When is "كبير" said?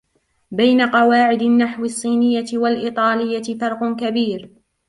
3.95-4.49